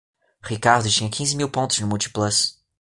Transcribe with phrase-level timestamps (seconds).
[0.41, 2.59] Ricardo tinha quinze mil pontos no Multiplus.